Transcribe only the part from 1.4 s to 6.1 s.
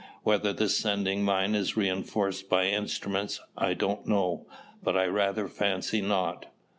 is reinforced by instruments I don't know, but I rather fancy